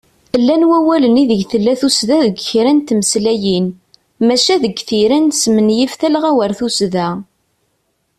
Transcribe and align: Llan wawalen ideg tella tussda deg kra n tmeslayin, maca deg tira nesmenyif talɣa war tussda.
Llan 0.41 0.63
wawalen 0.69 1.21
ideg 1.23 1.41
tella 1.51 1.73
tussda 1.79 2.17
deg 2.25 2.35
kra 2.49 2.71
n 2.77 2.79
tmeslayin, 2.87 3.67
maca 4.27 4.55
deg 4.63 4.75
tira 4.87 5.17
nesmenyif 5.19 5.93
talɣa 5.99 6.31
war 6.37 6.51
tussda. 6.59 7.07